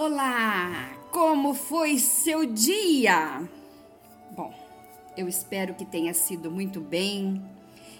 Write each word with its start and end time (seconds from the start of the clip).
Olá! 0.00 0.90
Como 1.10 1.52
foi 1.54 1.98
seu 1.98 2.46
dia? 2.46 3.42
Bom, 4.30 4.54
eu 5.16 5.26
espero 5.26 5.74
que 5.74 5.84
tenha 5.84 6.14
sido 6.14 6.52
muito 6.52 6.80
bem, 6.80 7.44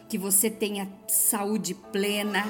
que 0.09 0.17
você 0.17 0.49
tenha 0.49 0.89
saúde 1.09 1.75
plena, 1.75 2.45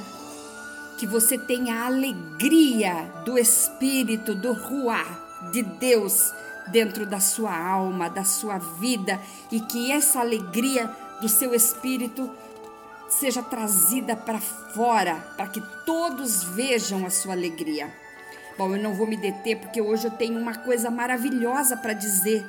que 1.01 1.07
você 1.07 1.39
tenha 1.39 1.77
a 1.77 1.87
alegria 1.87 2.93
do 3.25 3.39
Espírito, 3.39 4.35
do 4.35 4.53
Ruá 4.53 5.03
de 5.51 5.63
Deus 5.63 6.31
dentro 6.71 7.07
da 7.07 7.19
sua 7.19 7.57
alma, 7.57 8.11
da 8.11 8.25
sua 8.25 8.59
vida 8.59 9.19
e 9.51 9.61
que 9.61 9.91
essa 9.91 10.21
alegria 10.21 10.95
do 11.23 11.29
seu 11.29 11.55
espírito 11.55 12.31
seja 13.09 13.43
trazida 13.43 14.15
para 14.15 14.41
fora, 14.41 15.15
para 15.39 15.47
que 15.47 15.63
todos 15.87 16.45
vejam 16.45 17.07
a 17.07 17.11
sua 17.11 17.33
alegria. 17.33 17.91
Bom, 18.59 18.75
eu 18.75 18.83
não 18.83 18.93
vou 18.93 19.07
me 19.07 19.17
deter 19.17 19.57
porque 19.57 19.81
hoje 19.81 20.09
eu 20.09 20.11
tenho 20.11 20.37
uma 20.37 20.53
coisa 20.53 20.91
maravilhosa 20.91 21.77
para 21.77 21.93
dizer. 21.93 22.45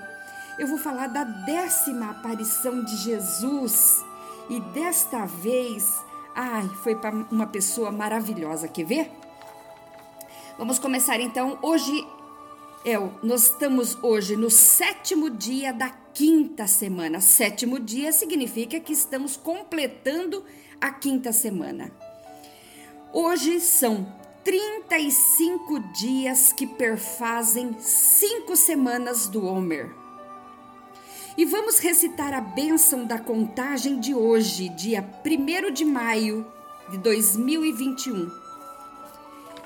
Eu 0.58 0.66
vou 0.66 0.80
falar 0.80 1.06
da 1.06 1.24
décima 1.24 2.10
aparição 2.10 2.84
de 2.84 2.98
Jesus 2.98 4.04
e 4.50 4.60
desta 4.60 5.28
vez, 5.28 6.04
ai, 6.36 6.68
foi 6.84 6.96
para 6.96 7.16
uma 7.16 7.46
pessoa 7.46 7.92
maravilhosa. 7.92 8.68
Quer 8.68 8.86
ver? 8.86 9.12
Vamos 10.58 10.80
começar 10.80 11.20
então. 11.20 11.60
Hoje 11.62 12.04
é, 12.84 12.98
nós 13.22 13.44
estamos 13.44 13.96
hoje 14.02 14.36
no 14.36 14.50
sétimo 14.50 15.30
dia 15.30 15.72
da 15.72 15.90
quinta 16.12 16.66
semana. 16.66 17.22
Sétimo 17.22 17.80
dia 17.80 18.12
significa 18.12 18.80
que 18.80 18.94
estamos 18.94 19.38
completando 19.38 20.44
a 20.82 20.90
quinta 20.90 21.32
semana. 21.32 21.92
Hoje 23.14 23.60
são 23.60 24.19
35 24.44 25.80
dias 25.94 26.54
que 26.54 26.66
perfazem 26.66 27.76
cinco 27.80 28.56
semanas 28.56 29.28
do 29.28 29.46
Homer. 29.46 29.94
E 31.38 31.46
vamos 31.46 31.80
recitar 31.80 32.34
a 32.34 32.42
bênção 32.42 33.06
da 33.06 33.18
contagem 33.18 34.00
de 34.00 34.14
hoje, 34.14 34.70
dia 34.70 35.08
1 35.26 35.72
de 35.72 35.86
maio 35.86 36.46
de 36.90 36.98
2021. 36.98 38.30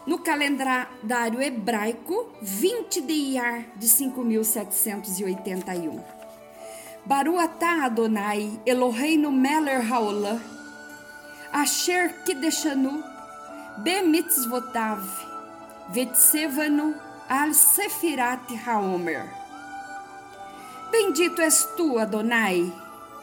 No 0.05 0.19
calendário 0.19 1.41
hebraico, 1.41 2.29
20 2.41 3.01
de 3.01 3.13
Iyar 3.13 3.65
de 3.77 3.87
5781. 3.87 6.03
Baruatá 7.05 7.85
Adonai, 7.85 8.59
Eloheinu 8.65 9.31
Meller 9.31 9.91
Haolah, 9.91 10.39
Asher 11.51 12.23
Kideshanu, 12.23 13.12
Bemitzvotav, 13.77 15.01
Vetsevanu 15.89 16.93
al 17.27 17.53
Sefirat 17.53 18.53
Haomer. 18.65 19.27
Bendito 20.91 21.41
és 21.41 21.63
tu, 21.75 21.97
Adonai, 21.97 22.71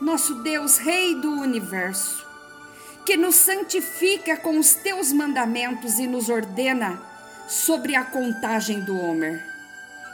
nosso 0.01 0.42
Deus, 0.42 0.79
Rei 0.79 1.15
do 1.15 1.31
universo, 1.31 2.27
que 3.07 3.17
nos 3.17 3.37
santifica 3.37 4.37
com 4.37 4.59
os 4.59 4.75
teus 4.75 5.12
mandamentos 5.12 6.01
e 6.01 6.09
nos 6.09 6.29
ordena 6.29 7.01
sobre 7.48 7.95
a 7.95 8.05
contagem 8.05 8.81
do 8.81 8.98
Homer. 8.98 9.41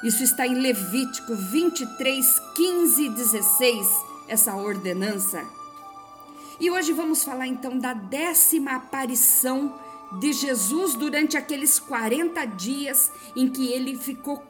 Isso 0.04 0.22
está 0.22 0.46
em 0.46 0.54
Levítico 0.54 1.34
23, 1.34 2.38
15 2.54 3.02
e 3.02 3.08
16, 3.08 3.88
essa 4.28 4.54
ordenança. 4.54 5.42
E 6.60 6.70
hoje 6.70 6.92
vamos 6.92 7.24
falar 7.24 7.46
então 7.46 7.78
da 7.78 7.94
décima 7.94 8.76
aparição 8.76 9.85
de 10.12 10.32
Jesus 10.32 10.94
durante 10.94 11.36
aqueles 11.36 11.78
40 11.78 12.44
dias 12.46 13.10
em 13.34 13.48
que 13.48 13.72
ele 13.72 13.96
ficou 13.96 14.42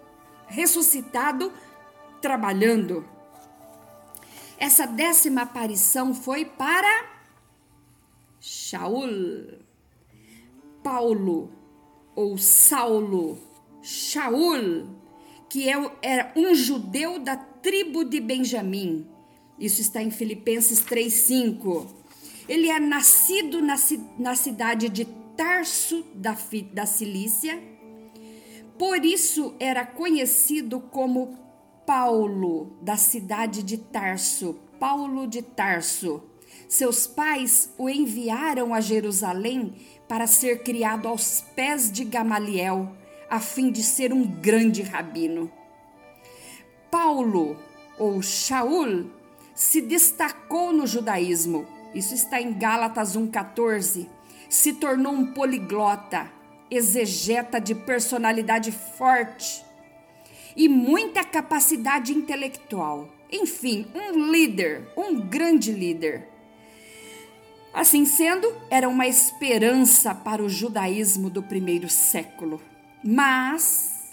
ressuscitado 0.47 1.53
trabalhando. 2.21 3.05
Essa 4.59 4.87
décima 4.87 5.43
aparição 5.43 6.15
foi 6.15 6.45
para 6.45 7.17
Shaul, 8.41 9.59
Paulo 10.83 11.53
ou 12.15 12.39
Saulo, 12.39 13.39
Shaul, 13.83 14.89
que 15.49 15.69
é 15.69 15.75
era 16.01 16.33
um 16.37 16.55
judeu 16.55 17.19
da 17.19 17.37
tribo 17.37 18.05
de 18.05 18.21
Benjamim. 18.21 19.07
Isso 19.59 19.81
está 19.81 20.03
em 20.03 20.11
Filipenses 20.11 20.81
3:5. 20.81 21.87
Ele 22.49 22.69
é 22.69 22.79
nascido 22.79 23.61
na, 23.61 23.77
na 24.19 24.37
cidade 24.37 24.89
de 24.89 25.05
Tarso 25.37 26.05
da, 26.15 26.37
da 26.73 26.87
Cilícia, 26.87 27.63
por 28.79 29.05
isso 29.05 29.55
era 29.61 29.85
conhecido 29.85 30.81
como 30.81 31.39
Paulo, 31.87 32.77
da 32.81 32.97
cidade 32.97 33.63
de 33.63 33.79
Tarso, 33.79 34.59
Paulo 34.81 35.27
de 35.27 35.43
Tarso. 35.43 36.23
Seus 36.69 37.07
pais 37.07 37.73
o 37.79 37.89
enviaram 37.89 38.75
a 38.75 38.81
Jerusalém 38.81 39.75
para 40.09 40.27
ser 40.27 40.63
criado 40.63 41.07
aos 41.07 41.43
pés 41.55 41.93
de 41.93 42.05
Gamaliel, 42.05 42.97
a 43.29 43.39
fim 43.39 43.71
de 43.71 43.83
ser 43.83 44.13
um 44.13 44.25
grande 44.25 44.83
rabino. 44.83 45.51
Paulo, 46.91 47.57
ou 47.99 48.23
Shaul, 48.23 49.11
se 49.55 49.81
destacou 49.81 50.73
no 50.73 50.87
judaísmo. 50.87 51.67
Isso 51.95 52.15
está 52.15 52.41
em 52.41 52.53
Gálatas 52.53 53.17
1,14 53.17 54.16
se 54.49 54.75
tornou 54.75 55.13
um 55.13 55.33
poliglota, 55.33 56.31
exegeta 56.71 57.61
de 57.61 57.75
personalidade 57.75 58.73
forte 58.73 59.65
e 60.57 60.69
muita 60.69 61.23
capacidade 61.23 62.13
intelectual. 62.13 63.09
Enfim, 63.31 63.87
um 63.95 64.31
líder, 64.31 64.89
um 64.97 65.21
grande 65.21 65.73
líder. 65.73 66.29
Assim 67.75 68.07
sendo, 68.07 68.55
era 68.71 68.89
uma 68.89 69.07
esperança 69.07 70.15
para 70.15 70.43
o 70.43 70.49
judaísmo 70.49 71.29
do 71.29 71.43
primeiro 71.43 71.91
século. 71.91 72.61
Mas, 73.05 74.13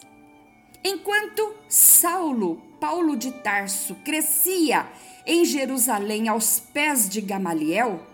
enquanto 0.83 1.55
Saulo, 1.69 2.61
Paulo 2.79 3.15
de 3.15 3.31
Tarso, 3.31 3.95
crescia 4.03 4.85
em 5.25 5.45
Jerusalém 5.45 6.27
aos 6.27 6.59
pés 6.59 7.07
de 7.07 7.21
Gamaliel, 7.21 8.05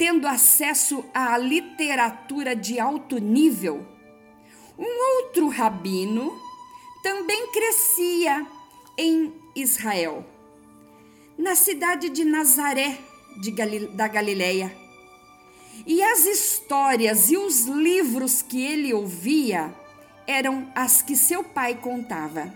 tendo 0.00 0.26
acesso 0.26 1.04
à 1.12 1.36
literatura 1.36 2.56
de 2.56 2.80
alto 2.80 3.18
nível. 3.18 3.86
Um 4.78 5.18
outro 5.18 5.50
rabino 5.50 6.32
também 7.02 7.52
crescia 7.52 8.46
em 8.96 9.30
Israel, 9.54 10.24
na 11.36 11.54
cidade 11.54 12.08
de 12.08 12.24
Nazaré 12.24 12.96
de 13.42 13.50
da 13.88 14.08
Galileia. 14.08 14.74
E 15.86 16.02
as 16.02 16.24
histórias 16.24 17.30
e 17.30 17.36
os 17.36 17.66
livros 17.66 18.40
que 18.40 18.64
ele 18.64 18.94
ouvia 18.94 19.74
eram 20.26 20.72
as 20.74 21.02
que 21.02 21.14
seu 21.14 21.44
pai 21.44 21.74
contava. 21.74 22.50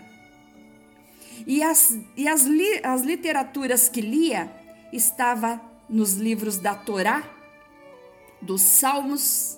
E 1.45 1.61
as, 1.61 1.95
e 2.17 2.27
as, 2.27 2.41
li, 2.41 2.81
as 2.83 3.03
literaturas 3.03 3.87
que 3.87 4.01
lia 4.01 4.51
estava 4.91 5.74
nos 5.89 6.13
livros 6.13 6.57
da 6.57 6.75
Torá 6.75 7.23
dos 8.41 8.61
Salmos 8.61 9.57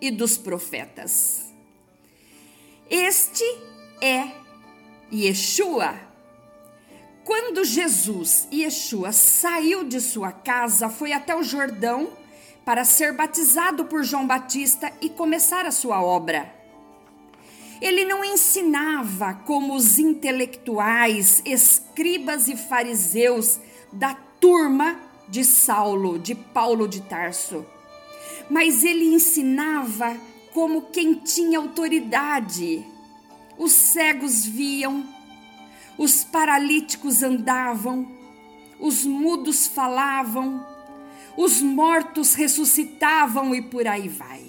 e 0.00 0.10
dos 0.10 0.36
Profetas. 0.36 1.52
Este 2.88 3.44
é 4.00 4.30
Yeshua. 5.12 5.94
Quando 7.24 7.64
Jesus, 7.64 8.48
Yeshua, 8.52 9.12
saiu 9.12 9.84
de 9.84 10.00
sua 10.00 10.32
casa, 10.32 10.88
foi 10.88 11.12
até 11.12 11.34
o 11.36 11.42
Jordão 11.42 12.12
para 12.64 12.84
ser 12.84 13.12
batizado 13.12 13.84
por 13.84 14.04
João 14.04 14.26
Batista 14.26 14.92
e 15.00 15.08
começar 15.08 15.66
a 15.66 15.70
sua 15.70 16.02
obra. 16.02 16.52
Ele 17.80 18.04
não 18.04 18.24
ensinava 18.24 19.34
como 19.46 19.74
os 19.74 19.98
intelectuais, 19.98 21.42
escribas 21.44 22.48
e 22.48 22.56
fariseus 22.56 23.58
da 23.92 24.14
turma 24.40 25.11
de 25.28 25.44
Saulo, 25.44 26.18
de 26.18 26.34
Paulo 26.34 26.86
de 26.86 27.00
Tarso 27.02 27.64
mas 28.48 28.84
ele 28.84 29.06
ensinava 29.14 30.14
como 30.52 30.82
quem 30.82 31.14
tinha 31.14 31.58
autoridade. 31.58 32.84
Os 33.56 33.72
cegos 33.72 34.44
viam, 34.44 35.06
os 35.96 36.24
paralíticos 36.24 37.22
andavam, 37.22 38.06
os 38.78 39.04
mudos 39.04 39.66
falavam, 39.66 40.66
os 41.36 41.62
mortos 41.62 42.34
ressuscitavam 42.34 43.54
e 43.54 43.62
por 43.62 43.86
aí 43.86 44.08
vai. 44.08 44.44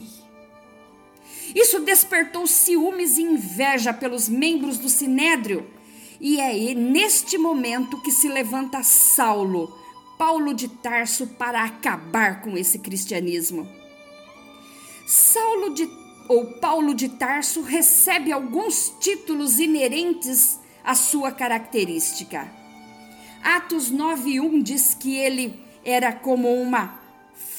Isso 1.56 1.80
despertou 1.80 2.48
ciúmes 2.48 3.18
e 3.18 3.22
inveja 3.22 3.94
pelos 3.94 4.28
membros 4.28 4.78
do 4.78 4.90
sinédrio, 4.90 5.66
e 6.20 6.40
é 6.40 6.74
neste 6.74 7.38
momento 7.38 8.02
que 8.02 8.12
se 8.12 8.28
levanta 8.28 8.82
Saulo, 8.82 9.78
Paulo 10.26 10.54
de 10.54 10.70
Tarso, 10.70 11.28
para 11.28 11.66
acabar 11.66 12.42
com 12.42 12.58
esse 12.58 12.80
cristianismo. 12.80 13.68
Saulo 15.06 15.74
de 15.74 15.86
ou 16.30 16.46
Paulo 16.62 16.96
de 16.96 17.10
Tarso 17.10 17.62
recebe 17.62 18.32
alguns 18.32 18.94
títulos 19.02 19.60
inerentes 19.60 20.62
à 20.82 20.96
sua 20.96 21.30
característica. 21.30 22.50
Atos 23.44 23.92
9:1 23.92 24.64
diz 24.64 24.94
que 24.98 25.14
ele 25.18 25.60
era 25.84 26.14
como 26.14 26.54
uma 26.54 26.98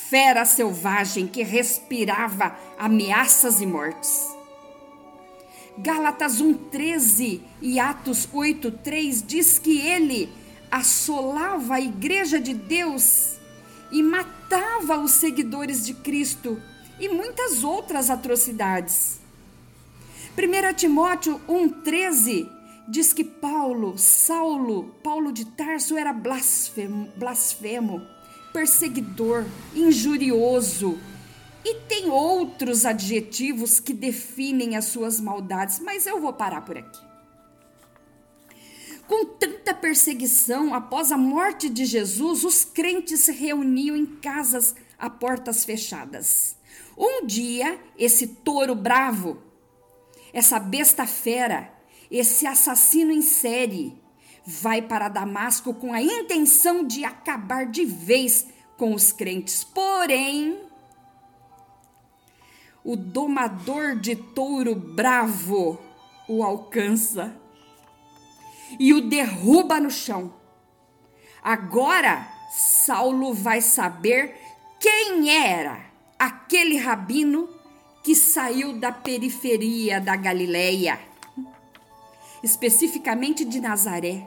fera 0.09 0.47
selvagem 0.47 1.27
que 1.27 1.43
respirava 1.43 2.59
ameaças 2.79 3.61
e 3.61 3.67
mortes. 3.67 4.27
Gálatas 5.77 6.41
1:13 6.41 7.43
e 7.61 7.79
Atos 7.79 8.27
8:3 8.33 9.21
diz 9.21 9.59
que 9.59 9.83
ele 9.83 10.44
assolava 10.75 11.77
a 11.77 11.81
igreja 11.81 12.41
de 12.41 12.53
Deus 12.53 13.37
e 13.93 14.03
matava 14.03 14.99
os 14.99 15.13
seguidores 15.13 15.87
de 15.87 15.95
Cristo 15.95 16.61
e 16.99 17.09
muitas 17.09 17.63
outras 17.63 18.11
atrocidades. 18.11 19.21
1 20.37 20.75
Timóteo 20.75 21.41
1,13 21.49 22.51
diz 22.89 23.13
que 23.13 23.23
Paulo, 23.23 23.97
Saulo, 23.97 24.97
Paulo 25.01 25.33
de 25.33 25.45
Tarso 25.45 25.97
era 25.97 26.13
blasfemo, 26.13 27.09
blasfemo, 27.17 28.05
perseguidor, 28.53 29.45
injurioso. 29.77 30.99
E 31.65 31.83
tem 31.83 32.11
outros 32.11 32.85
adjetivos 32.85 33.79
que 33.79 33.95
definem 33.95 34.77
as 34.77 34.87
suas 34.87 35.21
maldades, 35.21 35.79
mas 35.79 36.05
eu 36.05 36.21
vou 36.21 36.33
parar 36.33 36.63
por 36.63 36.77
aqui. 36.77 37.04
Com 39.07 39.27
tanta 39.27 39.75
perseguição 39.75 40.75
após 40.75 41.13
a 41.13 41.17
morte 41.17 41.69
de 41.69 41.85
Jesus, 41.85 42.45
os 42.45 42.65
crentes 42.65 43.21
se 43.21 43.33
reuniam 43.33 43.95
em 43.95 44.07
casas 44.07 44.75
a 44.99 45.11
portas 45.11 45.65
fechadas. 45.65 46.57
Um 46.97 47.27
dia, 47.27 47.79
esse 47.99 48.27
touro 48.27 48.75
bravo, 48.75 49.39
essa 50.33 50.59
besta 50.59 51.07
fera, 51.07 51.71
esse 52.11 52.47
assassino 52.47 53.13
em 53.13 53.21
série, 53.21 54.01
vai 54.47 54.81
para 54.81 55.09
Damasco 55.09 55.75
com 55.75 55.93
a 55.93 56.01
intenção 56.01 56.85
de 56.85 57.05
acabar 57.05 57.67
de 57.67 57.85
vez 57.85 58.47
com 58.77 58.95
os 58.95 59.13
crentes. 59.13 59.65
Porém, 59.65 60.61
o 62.83 62.97
domador 62.97 63.97
de 63.97 64.17
touro 64.17 64.75
bravo 64.75 65.79
o 66.29 66.43
alcança 66.43 67.35
e 68.79 68.93
o 68.93 69.01
derruba 69.01 69.81
no 69.81 69.91
chão. 69.91 70.33
Agora 71.43 72.27
Saulo 72.53 73.35
vai 73.35 73.61
saber 73.61 74.37
quem 74.79 75.31
era 75.31 75.85
aquele 76.19 76.77
rabino 76.77 77.49
que 78.03 78.15
saiu 78.15 78.79
da 78.79 78.93
periferia 78.93 80.01
da 80.01 80.15
Galileia, 80.15 81.01
especificamente 82.43 83.45
de 83.45 83.61
Nazaré, 83.61 84.27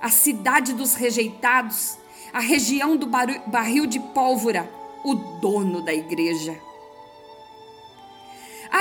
a 0.00 0.08
cidade 0.08 0.72
dos 0.72 0.94
rejeitados, 0.94 1.98
a 2.32 2.40
região 2.40 2.96
do 2.96 3.06
barril 3.06 3.86
de 3.86 4.00
pólvora, 4.00 4.70
o 5.04 5.14
dono 5.14 5.82
da 5.82 5.94
igreja. 5.94 6.65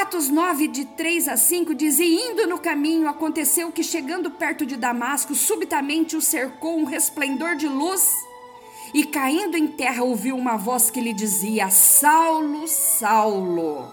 Atos 0.01 0.27
9, 0.27 0.67
de 0.67 0.83
3 0.83 1.29
a 1.29 1.37
5 1.37 1.73
diz: 1.73 1.99
E 1.99 2.03
indo 2.03 2.45
no 2.47 2.59
caminho, 2.59 3.07
aconteceu 3.07 3.71
que, 3.71 3.81
chegando 3.81 4.29
perto 4.29 4.65
de 4.65 4.75
Damasco, 4.75 5.33
subitamente 5.33 6.17
o 6.17 6.21
cercou 6.21 6.77
um 6.77 6.83
resplendor 6.83 7.55
de 7.55 7.65
luz. 7.65 8.11
E 8.93 9.05
caindo 9.05 9.55
em 9.55 9.67
terra, 9.67 10.03
ouviu 10.03 10.35
uma 10.35 10.57
voz 10.57 10.89
que 10.91 10.99
lhe 10.99 11.13
dizia: 11.13 11.69
Saulo, 11.69 12.67
Saulo. 12.67 13.89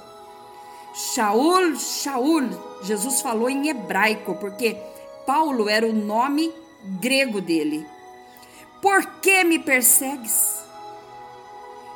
Shaul, 0.93 1.77
Shaul. 1.77 2.49
Jesus 2.83 3.21
falou 3.21 3.49
em 3.49 3.69
hebraico, 3.69 4.35
porque 4.35 4.77
Paulo 5.25 5.69
era 5.69 5.87
o 5.87 5.93
nome 5.93 6.53
grego 7.01 7.41
dele. 7.41 7.87
Por 8.81 9.07
que 9.21 9.45
me 9.45 9.61
persegues? 9.61 10.65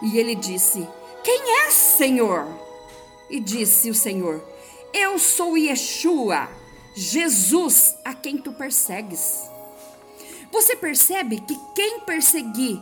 E 0.01 0.17
ele 0.17 0.37
disse: 0.37 0.87
Quem 1.25 1.65
és, 1.65 1.75
Senhor? 1.75 2.66
E 3.29 3.41
disse 3.41 3.91
o 3.91 3.95
Senhor: 3.95 4.43
Eu 4.93 5.19
sou 5.19 5.57
Yeshua, 5.57 6.49
Jesus 6.95 7.97
a 8.05 8.15
quem 8.15 8.39
tu 8.39 8.53
persegues. 8.53 9.49
Você 10.51 10.77
percebe 10.77 11.41
que 11.41 11.59
quem 11.75 12.01
perseguir 12.01 12.81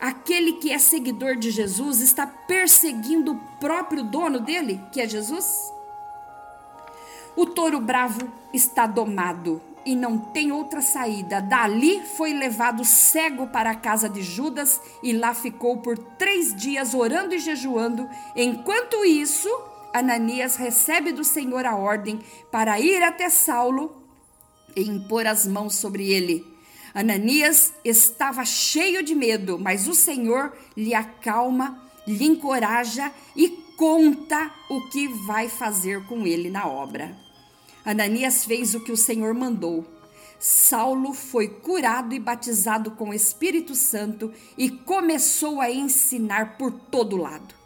aquele 0.00 0.54
que 0.54 0.72
é 0.72 0.78
seguidor 0.78 1.36
de 1.36 1.50
Jesus 1.50 2.00
está 2.00 2.26
perseguindo 2.26 3.32
o 3.32 3.40
próprio 3.60 4.02
dono 4.02 4.40
dele, 4.40 4.80
que 4.90 5.00
é 5.00 5.08
Jesus? 5.08 5.72
O 7.36 7.46
touro 7.46 7.80
bravo 7.80 8.30
está 8.52 8.86
domado 8.86 9.62
e 9.86 9.94
não 9.94 10.18
tem 10.18 10.52
outra 10.52 10.80
saída. 10.80 11.40
Dali 11.40 12.02
foi 12.16 12.32
levado 12.32 12.84
cego 12.84 13.46
para 13.46 13.70
a 13.70 13.74
casa 13.74 14.08
de 14.08 14.22
Judas 14.22 14.80
e 15.02 15.12
lá 15.12 15.34
ficou 15.34 15.78
por 15.78 15.98
três 15.98 16.54
dias 16.54 16.94
orando 16.94 17.34
e 17.34 17.38
jejuando. 17.38 18.08
Enquanto 18.36 19.04
isso, 19.04 19.48
Ananias 19.92 20.56
recebe 20.56 21.12
do 21.12 21.22
Senhor 21.22 21.66
a 21.66 21.76
ordem 21.76 22.20
para 22.50 22.80
ir 22.80 23.02
até 23.02 23.28
Saulo 23.28 24.02
e 24.74 24.82
impor 24.82 25.26
as 25.26 25.46
mãos 25.46 25.74
sobre 25.74 26.10
ele. 26.10 26.46
Ananias 26.94 27.72
estava 27.84 28.44
cheio 28.44 29.02
de 29.02 29.14
medo, 29.14 29.58
mas 29.58 29.88
o 29.88 29.94
Senhor 29.94 30.52
lhe 30.76 30.94
acalma, 30.94 31.82
lhe 32.06 32.24
encoraja 32.24 33.12
e 33.34 33.48
conta 33.76 34.52
o 34.68 34.88
que 34.88 35.08
vai 35.26 35.48
fazer 35.48 36.06
com 36.06 36.26
ele 36.26 36.50
na 36.50 36.66
obra. 36.66 37.16
Ananias 37.84 38.44
fez 38.44 38.74
o 38.74 38.80
que 38.80 38.92
o 38.92 38.96
Senhor 38.96 39.34
mandou. 39.34 39.86
Saulo 40.38 41.12
foi 41.12 41.48
curado 41.48 42.14
e 42.14 42.18
batizado 42.18 42.92
com 42.92 43.10
o 43.10 43.14
Espírito 43.14 43.74
Santo 43.74 44.32
e 44.58 44.70
começou 44.70 45.60
a 45.60 45.70
ensinar 45.70 46.58
por 46.58 46.72
todo 46.72 47.16
lado. 47.16 47.61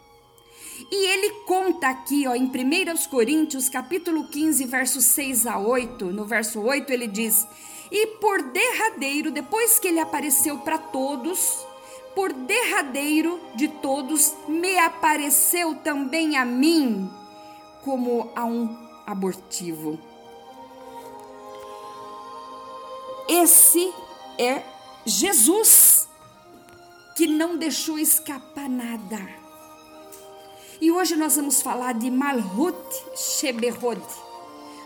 E 0.89 0.95
ele 0.95 1.29
conta 1.45 1.89
aqui, 1.89 2.25
ó, 2.27 2.33
em 2.33 2.45
1 2.45 3.09
Coríntios, 3.09 3.67
capítulo 3.67 4.27
15, 4.27 4.63
versos 4.65 5.03
6 5.05 5.45
a 5.45 5.59
8, 5.59 6.05
no 6.05 6.25
verso 6.25 6.61
8 6.61 6.91
ele 6.91 7.07
diz: 7.07 7.45
"E 7.91 8.07
por 8.21 8.41
derradeiro, 8.41 9.29
depois 9.29 9.79
que 9.79 9.89
ele 9.89 9.99
apareceu 9.99 10.59
para 10.59 10.77
todos, 10.77 11.65
por 12.15 12.31
derradeiro 12.31 13.37
de 13.53 13.67
todos, 13.67 14.33
me 14.47 14.77
apareceu 14.79 15.75
também 15.75 16.37
a 16.37 16.45
mim 16.45 17.09
como 17.83 18.31
a 18.33 18.45
um 18.45 18.73
abortivo." 19.05 19.99
Esse 23.27 23.93
é 24.37 24.63
Jesus 25.05 26.07
que 27.17 27.27
não 27.27 27.57
deixou 27.57 27.99
escapar 27.99 28.69
nada 28.69 29.46
e 30.79 30.91
hoje 30.91 31.15
nós 31.15 31.35
vamos 31.35 31.61
falar 31.61 31.93
de 31.93 32.11
Malhut 32.11 32.77
Sheberod, 33.15 34.01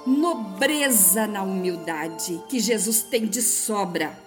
nobreza 0.07 1.27
na 1.27 1.43
humildade 1.43 2.41
que 2.47 2.59
Jesus 2.59 3.01
tem 3.01 3.25
de 3.25 3.41
sobra. 3.41 4.17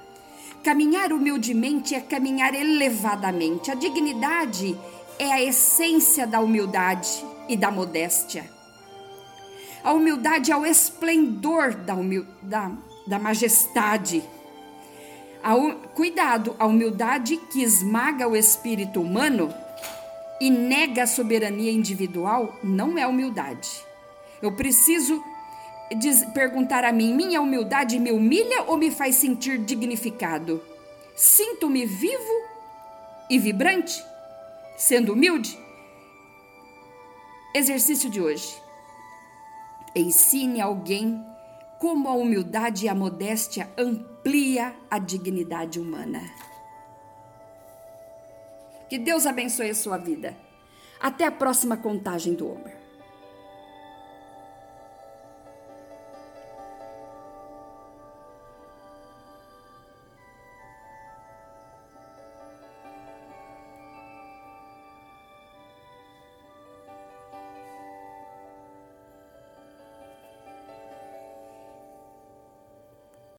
Caminhar 0.62 1.12
humildemente 1.12 1.94
é 1.94 2.00
caminhar 2.00 2.54
elevadamente. 2.54 3.70
A 3.70 3.74
dignidade 3.74 4.78
é 5.18 5.32
a 5.32 5.42
essência 5.42 6.26
da 6.26 6.40
humildade 6.40 7.24
e 7.48 7.56
da 7.56 7.70
modéstia. 7.70 8.48
A 9.82 9.92
humildade 9.92 10.52
é 10.52 10.56
o 10.56 10.66
esplendor 10.66 11.74
da, 11.74 11.94
da, 12.42 12.72
da 13.06 13.18
majestade. 13.18 14.22
A, 15.42 15.54
cuidado, 15.94 16.56
a 16.58 16.66
humildade 16.66 17.36
que 17.36 17.62
esmaga 17.62 18.28
o 18.28 18.36
espírito 18.36 19.00
humano 19.00 19.52
e 20.44 20.50
nega 20.50 21.04
a 21.04 21.06
soberania 21.06 21.72
individual 21.72 22.54
não 22.62 22.98
é 22.98 23.06
humildade. 23.06 23.82
Eu 24.42 24.52
preciso 24.52 25.24
diz, 25.96 26.22
perguntar 26.34 26.84
a 26.84 26.92
mim: 26.92 27.14
minha 27.14 27.40
humildade 27.40 27.98
me 27.98 28.12
humilha 28.12 28.64
ou 28.64 28.76
me 28.76 28.90
faz 28.90 29.14
sentir 29.14 29.56
dignificado? 29.56 30.62
Sinto-me 31.16 31.86
vivo 31.86 32.42
e 33.30 33.38
vibrante, 33.38 34.04
sendo 34.76 35.14
humilde? 35.14 35.58
Exercício 37.54 38.10
de 38.10 38.20
hoje. 38.20 38.54
Ensine 39.96 40.60
alguém 40.60 41.24
como 41.78 42.06
a 42.06 42.12
humildade 42.12 42.84
e 42.84 42.88
a 42.90 42.94
modéstia 42.94 43.72
amplia 43.78 44.76
a 44.90 44.98
dignidade 44.98 45.80
humana. 45.80 46.20
Que 48.88 48.98
Deus 48.98 49.26
abençoe 49.26 49.70
a 49.70 49.74
sua 49.74 49.96
vida. 49.96 50.36
Até 51.00 51.26
a 51.26 51.30
próxima 51.30 51.76
contagem 51.76 52.34
do 52.34 52.50
Homer. 52.50 52.83